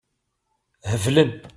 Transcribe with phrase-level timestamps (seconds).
[0.91, 1.31] Heblen.